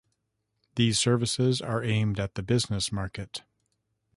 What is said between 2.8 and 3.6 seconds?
market.